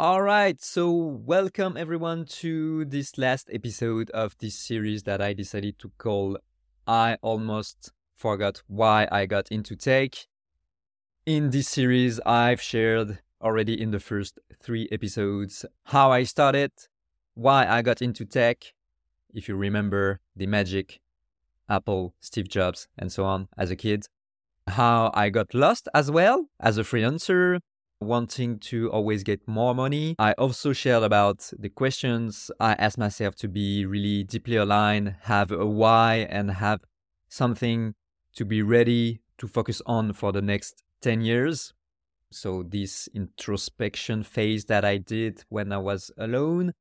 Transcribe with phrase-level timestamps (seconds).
[0.00, 5.80] All right, so welcome everyone to this last episode of this series that I decided
[5.80, 6.38] to call
[6.86, 10.14] I Almost Forgot Why I Got Into Tech.
[11.26, 16.70] In this series, I've shared already in the first three episodes how I started,
[17.34, 18.72] why I got into tech,
[19.34, 21.00] if you remember the magic,
[21.68, 24.06] Apple, Steve Jobs, and so on as a kid,
[24.68, 27.58] how I got lost as well as a freelancer,
[28.00, 30.14] wanting to always get more money.
[30.18, 35.50] I also shared about the questions I asked myself to be really deeply aligned, have
[35.50, 36.80] a why, and have
[37.28, 37.94] something
[38.34, 41.72] to be ready to focus on for the next 10 years.
[42.30, 46.74] So, this introspection phase that I did when I was alone.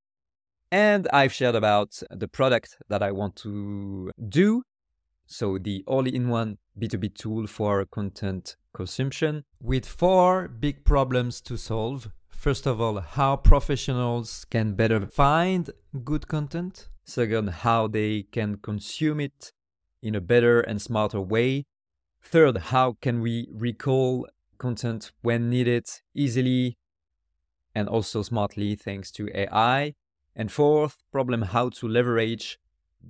[0.72, 4.64] And I've shared about the product that I want to do.
[5.28, 11.58] So, the all in one B2B tool for content consumption with four big problems to
[11.58, 12.10] solve.
[12.30, 15.70] First of all, how professionals can better find
[16.04, 16.90] good content.
[17.06, 19.52] Second, how they can consume it
[20.02, 21.66] in a better and smarter way.
[22.22, 26.78] Third, how can we recall content when needed easily
[27.76, 29.94] and also smartly thanks to AI.
[30.36, 32.60] And fourth, problem how to leverage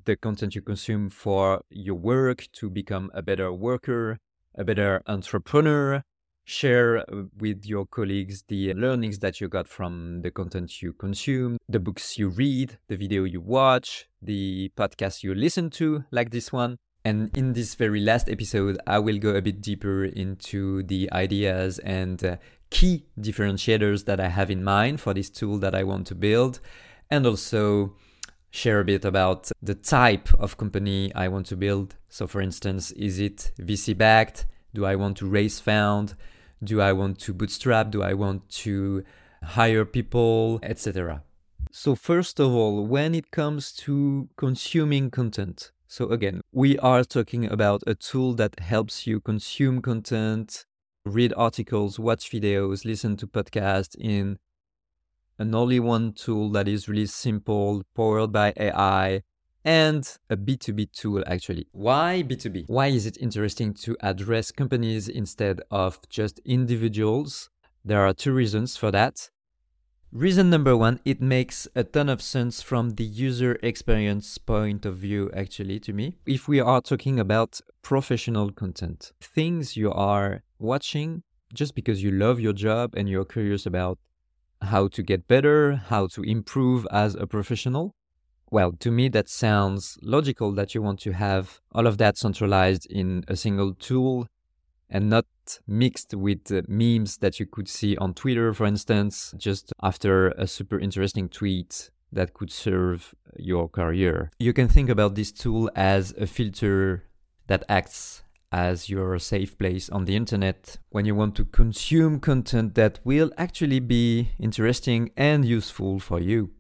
[0.06, 4.18] the content you consume for your work to become a better worker,
[4.56, 6.04] a better entrepreneur,
[6.48, 11.58] share uh, with your colleagues the learnings that you got from the content you consume,
[11.68, 16.52] the books you read, the video you watch, the podcast you listen to, like this
[16.54, 16.78] one.
[17.04, 21.80] And in this very last episode, I will go a bit deeper into the ideas
[21.80, 22.38] and uh,
[22.70, 26.60] key differentiators that I have in mind for this tool that I want to build,
[27.10, 27.96] and also
[28.58, 31.96] share a bit about the type of company I want to build.
[32.10, 34.48] So, for instance, is it VC backed?
[34.74, 36.16] Do I want to raise fund?
[36.64, 37.92] Do I want to bootstrap?
[37.92, 39.04] Do I want to
[39.44, 41.24] hire people, etc.
[41.72, 47.46] So, first of all, when it comes to consuming content, so again, we are talking
[47.46, 50.66] about a tool that helps you consume content,
[51.06, 54.40] read articles, watch videos, listen to podcasts in
[55.40, 59.22] an only one tool that is really simple, powered by AI,
[59.64, 61.68] and a B2B tool actually.
[61.72, 62.66] Why B2B?
[62.68, 67.50] Why is it interesting to address companies instead of just individuals?
[67.84, 69.30] There are two reasons for that.
[70.14, 74.96] Reason number one, it makes a ton of sense from the user experience point of
[74.96, 76.16] view, actually, to me.
[76.26, 81.24] If we are talking about professional content, things you are watching
[81.54, 84.00] just because you love your job and you're curious about
[84.62, 87.96] how to get better, how to improve as a professional.
[88.50, 92.86] Well, to me, that sounds logical that you want to have all of that centralized
[92.90, 94.28] in a single tool
[94.90, 95.26] and not
[95.68, 100.80] mixed with memes that you could see on Twitter, for instance, just after a super
[100.80, 104.32] interesting tweet that could serve your career.
[104.40, 107.04] You can think about this tool as a filter
[107.48, 112.76] that acts as your safe place on the internet when you want to consume content
[112.76, 116.52] that will actually be interesting and useful for you.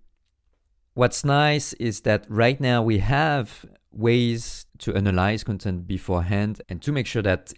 [0.94, 6.92] What's nice is that right now we have ways to analyze content beforehand and to
[6.92, 7.53] make sure that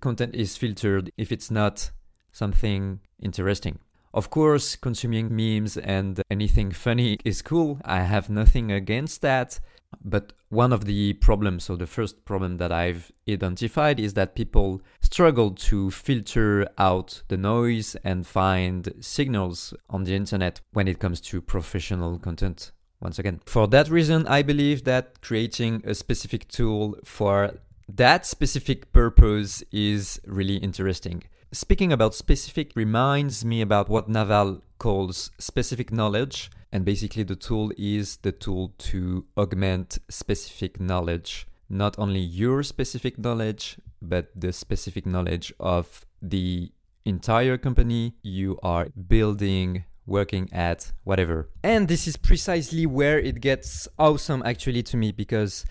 [0.00, 1.90] content is filtered if it's not
[2.32, 3.78] something interesting.
[4.16, 7.78] Of course, consuming memes and anything funny is cool.
[7.84, 9.60] I have nothing against that.
[10.02, 14.80] But one of the problems, so the first problem that I've identified is that people
[15.02, 21.20] struggle to filter out the noise and find signals on the internet when it comes
[21.20, 22.72] to professional content
[23.02, 23.42] once again.
[23.44, 30.22] For that reason, I believe that creating a specific tool for that specific purpose is
[30.24, 31.22] really interesting.
[31.52, 36.50] Speaking about specific reminds me about what Naval calls specific knowledge.
[36.72, 41.46] And basically, the tool is the tool to augment specific knowledge.
[41.68, 46.72] Not only your specific knowledge, but the specific knowledge of the
[47.04, 51.48] entire company you are building working at, whatever.
[51.62, 55.64] And this is precisely where it gets awesome actually to me because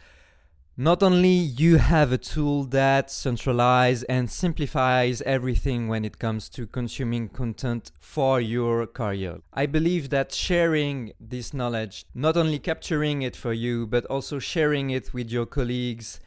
[0.77, 6.68] not only you have a tool that centralizes and simplifies everything when it comes to
[6.68, 9.39] consuming content for your career.
[9.54, 14.89] I believe that sharing this knowledge, not only capturing it for you, but also sharing
[14.89, 16.19] it with your colleagues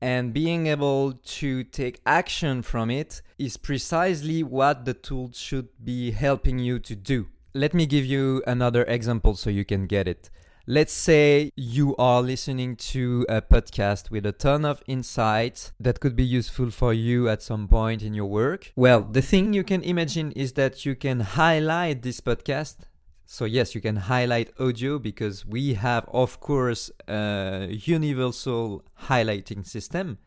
[0.00, 6.10] and being able to take action from it is precisely what the tool should be
[6.10, 7.28] helping you to do.
[7.54, 10.28] Let me give you another example so you can get it.
[10.68, 16.14] Let's say you are listening to a podcast with a ton of insights that could
[16.14, 18.72] be useful for you at some point in your work.
[18.76, 22.76] Well, the thing you can imagine is that you can highlight this podcast.
[23.26, 30.18] So, yes, you can highlight audio because we have, of course, a universal highlighting system.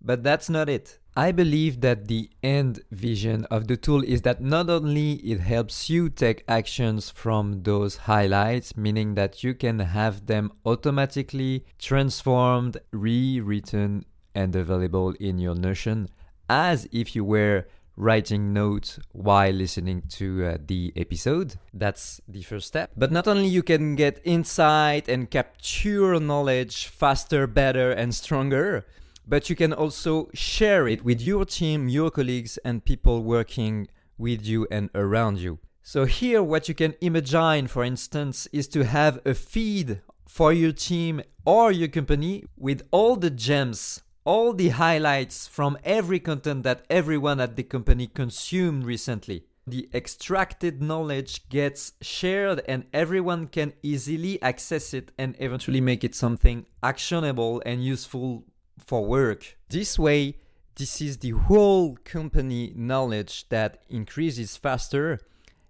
[0.00, 0.99] But that's not it.
[1.16, 5.90] I believe that the end vision of the tool is that not only it helps
[5.90, 14.04] you take actions from those highlights, meaning that you can have them automatically transformed, rewritten,
[14.34, 16.08] and available in your Notion
[16.48, 17.64] as if you were
[17.96, 21.56] writing notes while listening to uh, the episode.
[21.72, 22.90] That's the first step.
[22.96, 28.84] But not only you can get insight and capture knowledge faster, better, and stronger,
[29.26, 33.88] but you can also share it with your team, your colleagues, and people working
[34.18, 35.58] with you and around you.
[35.82, 40.72] So, here, what you can imagine, for instance, is to have a feed for your
[40.72, 46.84] team or your company with all the gems, all the highlights from every content that
[46.88, 49.46] everyone at the company consumed recently.
[49.66, 56.14] The extracted knowledge gets shared and everyone can easily access it and eventually make it
[56.14, 58.44] something actionable and useful
[58.86, 59.56] for work.
[59.68, 60.36] This way,
[60.76, 65.20] this is the whole company knowledge that increases faster.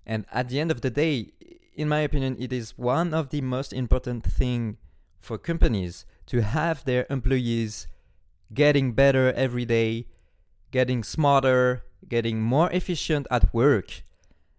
[0.07, 1.33] And at the end of the day,
[1.75, 4.77] in my opinion, it is one of the most important thing
[5.21, 7.87] for companies to have their employees
[8.53, 10.07] getting better every day,
[10.71, 14.03] getting smarter, getting more efficient at work.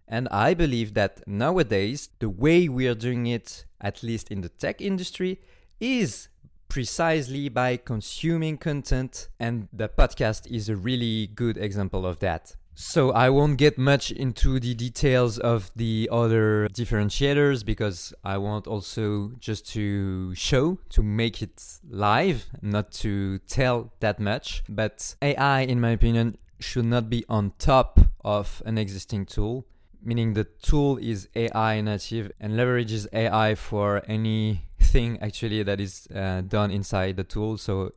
[0.06, 4.48] And I believe that nowadays, the way we are doing it, at least in the
[4.48, 5.40] tech industry,
[5.80, 6.28] is
[6.72, 12.56] precisely by consuming content, and the podcast is a really good example of that.
[12.74, 18.66] So I won't get much into the details of the other differentiators because I want
[18.66, 24.64] also just to show, to make it live, not to tell that much.
[24.66, 29.66] But AI, in my opinion, should not be on top of an existing tool,
[30.02, 36.08] meaning the tool is AI native and leverages AI for any thing actually that is
[36.14, 37.56] uh, done inside the tool.
[37.56, 37.92] So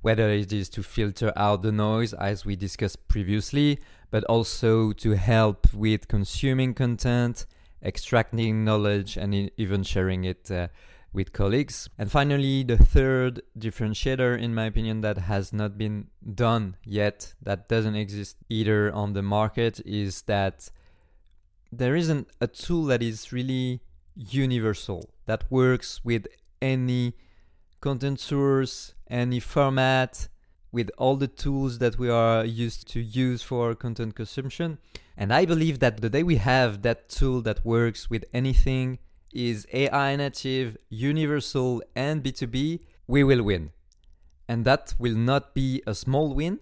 [0.00, 3.78] whether it is to filter out the noise as we discussed previously,
[4.10, 7.46] but also to help with consuming content,
[7.82, 10.68] extracting knowledge, and even sharing it uh,
[11.12, 11.88] with colleagues.
[11.98, 17.68] And finally, the third differentiator, in my opinion, that has not been done yet, that
[17.68, 20.70] doesn't exist either on the market, is that
[21.72, 23.80] there isn't a tool that is really
[24.14, 26.26] universal that works with
[26.60, 27.14] any
[27.80, 30.28] content source, any format,
[30.70, 34.78] with all the tools that we are used to use for content consumption.
[35.16, 38.98] And I believe that the day we have that tool that works with anything
[39.32, 43.70] is AI native, universal, and B2B, we will win.
[44.46, 46.60] And that will not be a small win,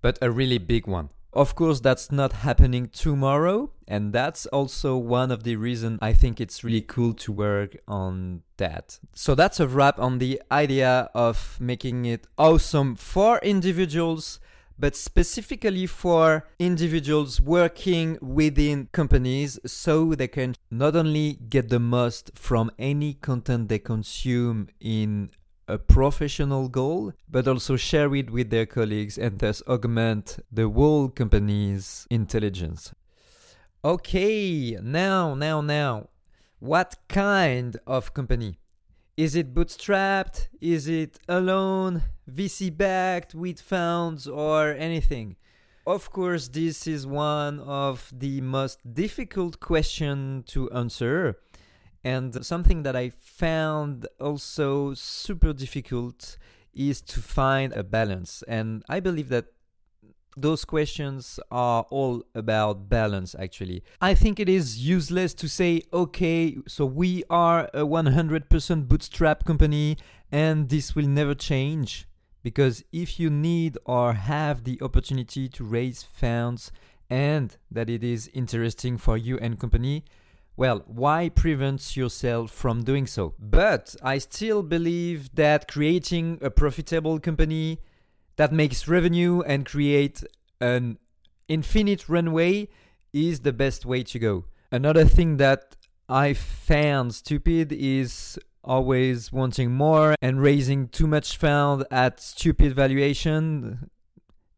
[0.00, 1.10] but a really big one.
[1.32, 6.40] Of course, that's not happening tomorrow, and that's also one of the reasons I think
[6.40, 8.98] it's really cool to work on that.
[9.14, 14.40] So that's a wrap on the idea of making it awesome for individuals,
[14.76, 22.32] but specifically for individuals working within companies so they can not only get the most
[22.34, 25.30] from any content they consume in
[25.70, 31.08] a professional goal, but also share it with their colleagues and thus augment the whole
[31.08, 32.92] company's intelligence.
[33.84, 36.08] Okay, now, now, now,
[36.58, 38.58] what kind of company?
[39.16, 40.48] Is it bootstrapped?
[40.60, 45.36] Is it alone, VC backed with funds, or anything?
[45.86, 51.38] Of course, this is one of the most difficult questions to answer
[52.04, 56.36] and something that I found also super difficult
[56.74, 58.42] is to find a balance.
[58.48, 59.46] And I believe that
[60.36, 63.82] those questions are all about balance actually.
[64.00, 69.98] I think it is useless to say, okay, so we are a 100% bootstrap company
[70.30, 72.06] and this will never change.
[72.42, 76.72] Because if you need or have the opportunity to raise funds
[77.10, 80.04] and that it is interesting for you and company,
[80.60, 83.32] well, why prevent yourself from doing so?
[83.38, 87.78] But I still believe that creating a profitable company
[88.36, 90.22] that makes revenue and create
[90.60, 90.98] an
[91.48, 92.68] infinite runway
[93.10, 94.44] is the best way to go.
[94.70, 95.76] Another thing that
[96.10, 103.88] I found stupid is always wanting more and raising too much fund at stupid valuation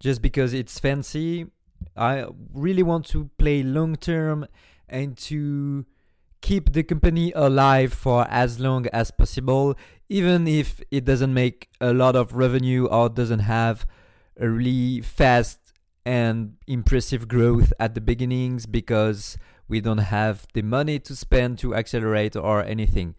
[0.00, 1.46] just because it's fancy.
[1.96, 4.48] I really want to play long term
[4.92, 5.84] and to
[6.42, 9.74] keep the company alive for as long as possible,
[10.08, 13.86] even if it doesn't make a lot of revenue or doesn't have
[14.38, 15.58] a really fast
[16.04, 21.74] and impressive growth at the beginnings because we don't have the money to spend to
[21.74, 23.14] accelerate or anything.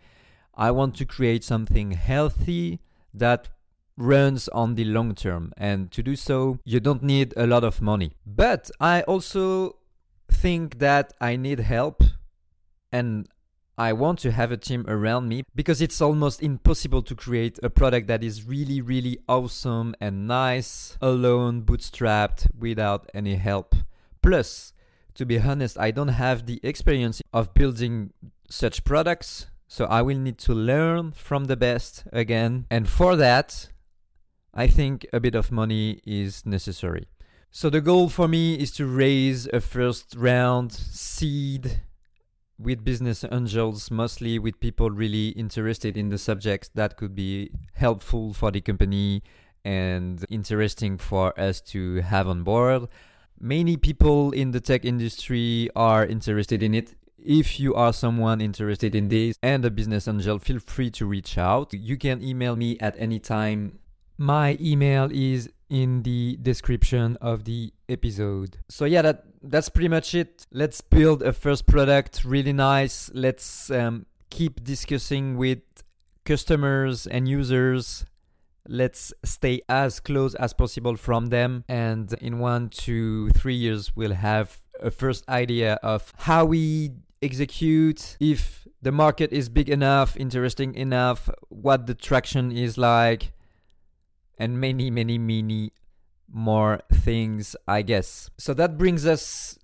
[0.56, 2.82] I want to create something healthy
[3.14, 3.50] that
[3.98, 5.54] runs on the long term.
[5.58, 8.14] And to do so, you don't need a lot of money.
[8.26, 9.78] But I also
[10.34, 12.04] think that I need help
[12.92, 13.28] and
[13.78, 17.72] I want to have a team around me because it's almost impossible to create a
[17.72, 23.76] product that is really, really awesome and nice alone, bootstrapped, without any help.
[24.22, 24.74] Plus,
[25.16, 28.14] to be honest, I don't have the experience of building
[28.48, 32.68] such products, so I will need to learn from the best again.
[32.70, 33.70] And for that,
[34.54, 37.08] I think a bit of money is necessary.
[37.56, 41.82] So the goal for me is to raise a first round seed
[42.58, 48.34] with business angels, mostly with people really interested in the subjects that could be helpful
[48.34, 49.22] for the company
[49.64, 52.88] and interesting for us to have on board.
[53.40, 56.96] Many people in the tech industry are interested in it.
[57.20, 61.38] If you are someone interested in this and a business angel, feel free to reach
[61.38, 61.72] out.
[61.72, 63.78] You can email me at any time.
[64.18, 68.58] My email is in the description of the episode.
[68.70, 70.46] So yeah, that that's pretty much it.
[70.52, 73.10] Let's build a first product really nice.
[73.14, 75.62] Let's um, keep discussing with
[76.26, 78.06] customers and users.
[78.68, 81.66] Let's stay as close as possible from them.
[81.68, 86.92] And in one to three years, we'll have a first idea of how we
[87.22, 93.32] execute, if the market is big enough, interesting enough, what the traction is like,
[94.44, 95.72] and many, many, many
[96.30, 98.30] more things, I guess.
[98.38, 99.58] So that brings us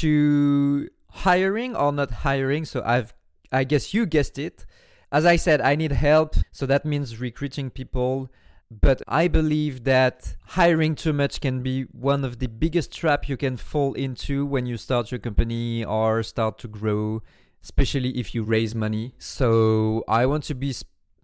[0.00, 2.64] to hiring or not hiring.
[2.64, 3.14] So I've,
[3.52, 4.66] I guess you guessed it.
[5.12, 6.34] As I said, I need help.
[6.50, 8.30] So that means recruiting people.
[8.68, 13.36] But I believe that hiring too much can be one of the biggest trap you
[13.36, 17.22] can fall into when you start your company or start to grow,
[17.62, 19.14] especially if you raise money.
[19.18, 20.72] So I want to be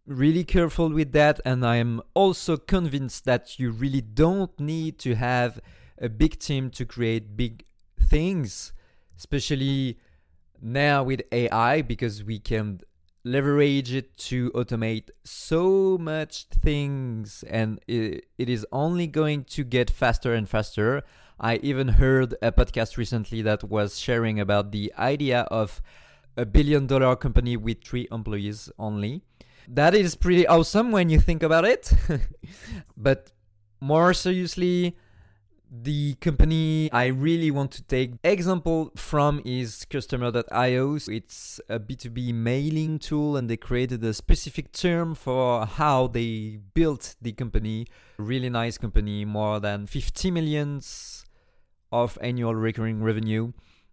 [0.06, 1.40] really careful with that.
[1.44, 5.60] And I am also convinced that you really don't need to have
[5.98, 7.64] a big team to create big
[8.00, 8.72] things,
[9.16, 9.98] especially
[10.60, 12.80] now with AI, because we can
[13.26, 19.90] leverage it to automate so much things and it, it is only going to get
[19.90, 21.02] faster and faster
[21.40, 25.82] i even heard a podcast recently that was sharing about the idea of
[26.36, 29.22] a billion dollar company with three employees only
[29.68, 31.92] that is pretty awesome when you think about it.
[32.96, 33.32] but
[33.80, 34.96] more seriously,
[35.70, 40.98] the company I really want to take example from is customer.io.
[41.08, 47.16] It's a B2B mailing tool and they created a specific term for how they built
[47.20, 47.86] the company.
[48.18, 51.24] Really nice company, more than 50 millions
[51.90, 53.52] of annual recurring revenue.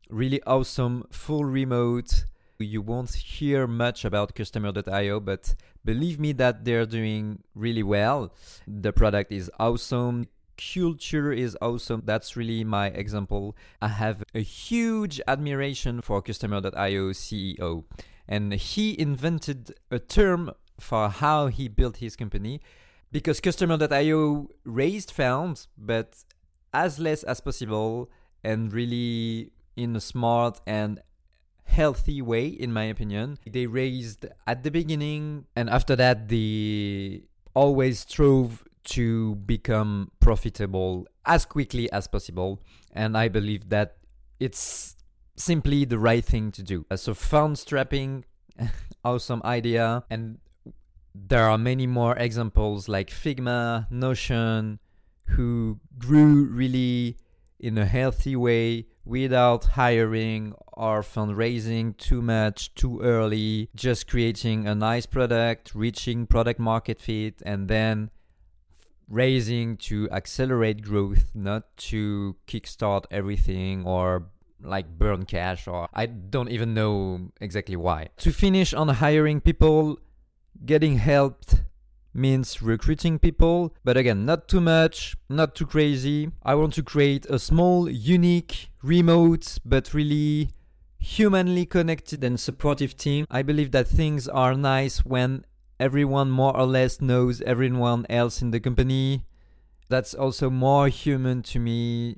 [0.09, 2.25] Really awesome, full remote
[2.63, 8.34] you won't hear much about customer.io, but believe me that they're doing really well.
[8.67, 10.27] The product is awesome.
[10.58, 12.03] Culture is awesome.
[12.05, 13.55] That's really my example.
[13.82, 17.84] I have a huge admiration for customer.io CEO,
[18.27, 22.62] and he invented a term for how he built his company
[23.12, 26.24] because customer.io raised funds, but
[26.74, 28.10] as less as possible
[28.43, 31.00] and really in a smart and
[31.65, 33.38] healthy way, in my opinion.
[33.50, 41.46] They raised at the beginning, and after that, they always strove to become profitable as
[41.46, 42.62] quickly as possible.
[42.91, 43.98] And I believe that
[44.39, 44.96] it's
[45.36, 46.86] simply the right thing to do.
[46.96, 48.25] So, fund strapping,
[49.05, 50.03] awesome idea.
[50.10, 50.39] And
[51.15, 54.79] there are many more examples like Figma, Notion,
[55.27, 57.17] who grew really
[57.60, 64.75] in a healthy way without hiring or fundraising too much too early, just creating a
[64.75, 68.09] nice product, reaching product market fit, and then
[69.07, 74.29] raising to accelerate growth, not to kickstart everything or
[74.61, 78.09] like burn cash or I don't even know exactly why.
[78.17, 79.99] To finish on hiring people,
[80.65, 81.63] getting helped
[82.13, 86.31] means recruiting people, but again, not too much, not too crazy.
[86.43, 90.51] I want to create a small, unique, remote, but really
[91.03, 93.25] humanly connected and supportive team.
[93.29, 95.45] I believe that things are nice when
[95.79, 99.25] everyone more or less knows everyone else in the company.
[99.89, 102.17] That's also more human to me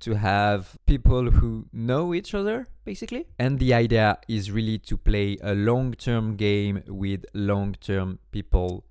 [0.00, 3.26] to have people who know each other, basically.
[3.38, 8.84] And the idea is really to play a long term game with long term people.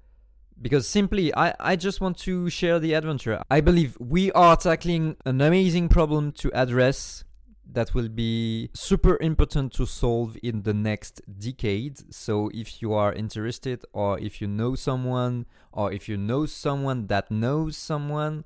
[0.62, 3.41] Because simply, I, I just want to share the adventure.
[3.50, 7.24] I believe we are tackling an amazing problem to address
[7.73, 12.13] that will be super important to solve in the next decade.
[12.13, 17.07] So if you are interested, or if you know someone, or if you know someone
[17.07, 18.45] that knows someone,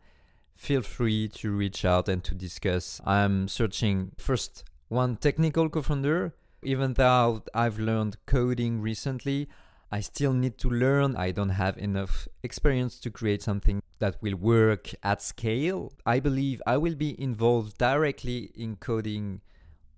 [0.55, 3.01] feel free to reach out and to discuss.
[3.05, 6.33] I'm searching first one technical co founder.
[6.61, 9.49] Even though I've learned coding recently,
[9.93, 11.15] I still need to learn.
[11.15, 15.93] I don't have enough experience to create something that will work at scale.
[16.03, 19.41] I believe I will be involved directly in coding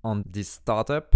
[0.03, 1.15] on this startup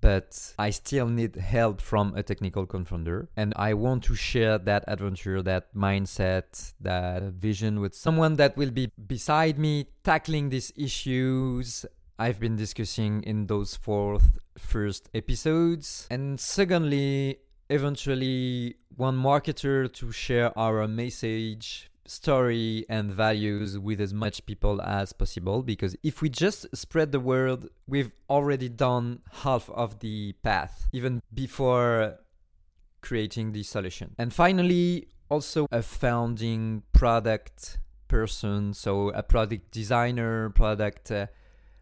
[0.00, 3.28] but I still need help from a technical co-founder.
[3.36, 8.70] And I want to share that adventure, that mindset, that vision with someone that will
[8.70, 11.84] be beside me tackling these issues
[12.18, 14.20] I've been discussing in those four
[14.58, 16.06] first episodes.
[16.10, 17.38] And secondly,
[17.70, 25.12] eventually, one marketer to share our message story and values with as much people as
[25.12, 25.62] possible.
[25.62, 31.22] Because if we just spread the word we've already done half of the path even
[31.32, 32.18] before
[33.00, 34.14] creating the solution.
[34.18, 38.74] And finally also a founding product person.
[38.74, 41.26] So a product designer product uh,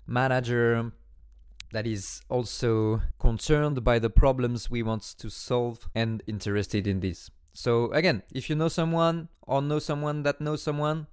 [0.06, 0.92] manager
[1.72, 7.30] that is also concerned by the problems we want to solve and interested in this
[7.58, 11.08] so again, if you know someone or know someone that knows someone,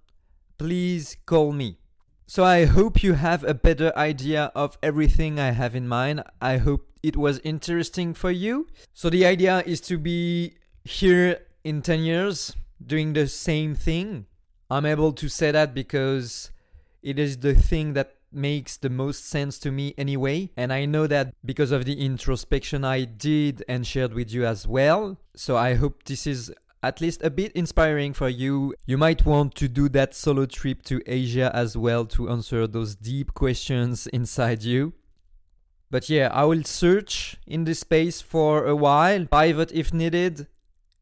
[0.59, 1.79] please call me.
[2.27, 6.21] So I hope you have a better idea of everything I have in mind.
[6.39, 8.67] I hope it was interesting for you.
[8.93, 14.27] So the idea is to be here in 10 years doing the same thing.
[14.69, 16.51] I'm able to say that because
[17.01, 20.51] it is the thing that makes the most sense to me anyway.
[20.57, 24.67] And I know that because of the introspection I did and shared with you as
[24.67, 25.17] well.
[25.35, 28.75] So I hope this is at least a bit inspiring for you.
[28.85, 32.95] You might want to do that solo trip to Asia as well to answer those
[32.95, 34.93] deep questions inside you.
[35.89, 40.47] But yeah, I will search in this space for a while, pivot if needed,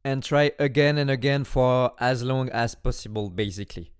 [0.04, 3.93] and try again and again for as long as possible, basically.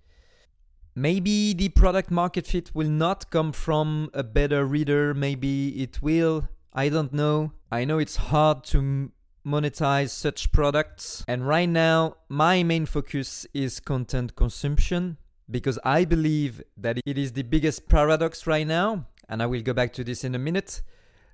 [0.96, 6.48] Maybe the product market fit will not come from a better reader, maybe it will.
[6.72, 7.52] I don't know.
[7.72, 9.12] I know it's hard to
[9.46, 11.24] monetize such products.
[11.28, 15.18] And right now, my main focus is content consumption
[15.50, 19.08] because I believe that it is the biggest paradox right now.
[19.28, 20.82] And I will go back to this in a minute.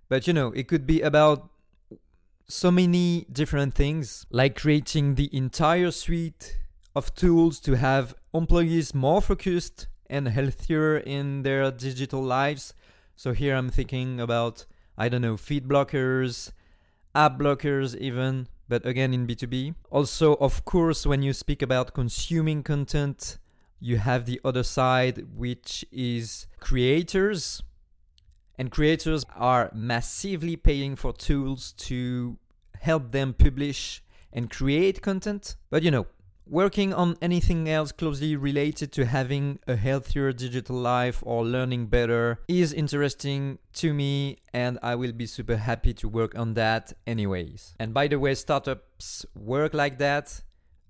[0.07, 1.49] But you know, it could be about
[2.47, 6.57] so many different things, like creating the entire suite
[6.95, 12.73] of tools to have employees more focused and healthier in their digital lives.
[13.15, 14.65] So here I'm thinking about,
[14.97, 16.51] I don't know, feed blockers,
[17.13, 19.75] app blockers, even, but again in B2B.
[19.89, 23.37] Also, of course, when you speak about consuming content,
[23.79, 27.63] you have the other side, which is creators.
[28.57, 32.37] And creators are massively paying for tools to
[32.81, 35.55] help them publish and create content.
[35.69, 36.07] But you know,
[36.51, 42.39] Working on anything else closely related to having a healthier digital life or learning better
[42.47, 47.75] is interesting to me, and I will be super happy to work on that anyways.
[47.79, 50.41] And by the way, startups work like that.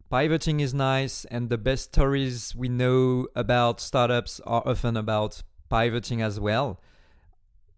[0.09, 6.21] Pivoting is nice, and the best stories we know about startups are often about pivoting
[6.21, 6.79] as well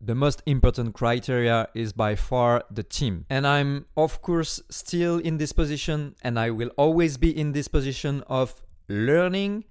[0.04, 3.26] the most important criteria is by far the team.
[3.30, 7.68] And I'm, of course, still in this position, and I will always be in this
[7.68, 9.66] position of learning.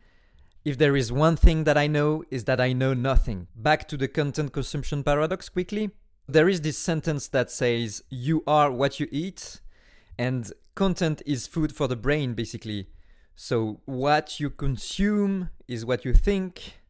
[0.65, 3.49] If there is one thing that I know, is that I know nothing.
[3.57, 5.91] Back to the content consumption paradox quickly.
[6.29, 9.61] There is this sentence that says, You are what you eat,
[10.17, 12.87] and content is food for the brain, basically.
[13.35, 16.81] So, what you consume is what you think,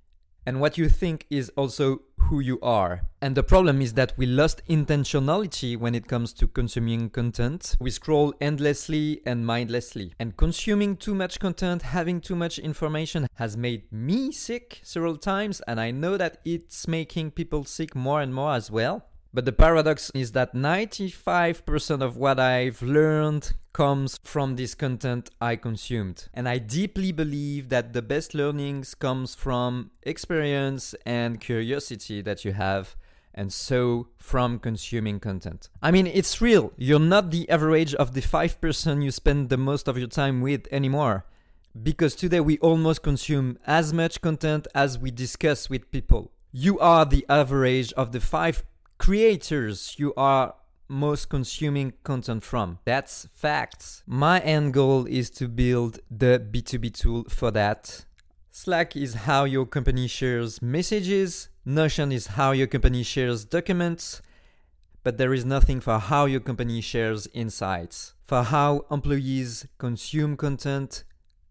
[0.45, 3.03] and what you think is also who you are.
[3.23, 7.77] And the problem is that we lost intentionality when it comes to consuming content.
[7.81, 10.15] We scroll endlessly and mindlessly.
[10.19, 15.61] And consuming too much content, having too much information has made me sick several times,
[15.67, 19.10] and I know that it's making people sick more and more as well.
[19.33, 25.55] But the paradox is that 95% of what I've learned comes from this content I
[25.55, 26.29] consumed.
[26.35, 32.53] And I deeply believe that the best learnings comes from experience and curiosity that you
[32.55, 32.97] have
[33.33, 35.69] and so from consuming content.
[35.81, 36.73] I mean, it's real.
[36.77, 40.67] You're not the average of the 5% you spend the most of your time with
[40.73, 41.25] anymore.
[41.83, 46.33] because today we almost consume as much content as we discuss with people.
[46.51, 48.65] You are the average of the five
[49.01, 50.55] creators you are
[50.87, 52.79] most consuming content from.
[52.85, 54.03] That's facts.
[54.07, 58.05] My end goal is to build the B2B tool for that.
[58.51, 64.21] Slack is how your company shares messages, Notion is how your company shares documents,
[65.03, 71.05] but there is nothing for how your company shares insights, for how employees consume content,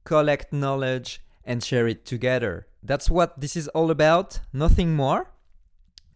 [0.03, 2.67] collect knowledge, and share it together.
[2.83, 5.31] That's what this is all about, nothing more.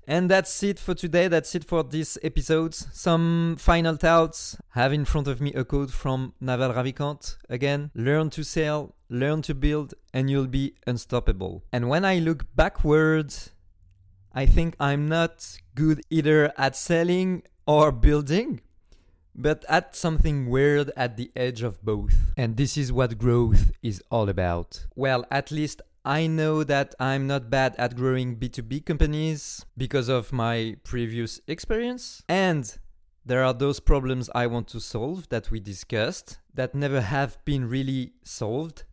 [0.08, 1.28] And that's it for today.
[1.28, 2.74] That's it for this episode.
[2.76, 4.58] Some final thoughts.
[4.72, 7.38] Have in front of me a quote from Naval Ravikant.
[7.50, 11.64] Again, learn to sell, learn to build, and you'll be unstoppable.
[11.72, 13.52] And when I look backwards,
[14.34, 18.62] I think I'm not good either at selling or building,
[19.36, 22.16] but at something weird at the edge of both.
[22.36, 24.86] And this is what growth is all about.
[24.96, 30.34] Well, at least I know that I'm not bad at growing B2B companies because of
[30.34, 32.24] my previous experience.
[32.28, 32.78] And
[33.26, 37.70] there are those problems I want to solve that we discussed that never have been
[37.70, 38.84] really solved,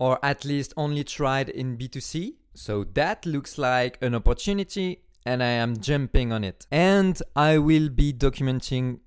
[0.00, 2.34] or at least only tried in B2C.
[2.52, 6.66] So that looks like an opportunity, and I am jumping on it.
[6.72, 8.98] And I will be documenting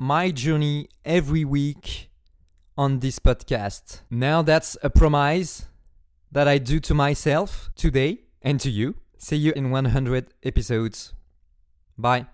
[0.00, 2.10] my journey every week
[2.76, 4.00] on this podcast.
[4.10, 5.66] Now that's a promise
[6.32, 8.96] that I do to myself today and to you.
[9.18, 11.14] See you in 100 episodes.
[11.96, 12.26] Bye.